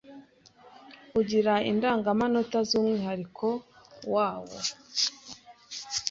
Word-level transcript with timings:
ugira 1.19 1.53
indangamanota 1.71 2.57
z’umwihariko 2.69 3.47
wawo. 4.13 4.57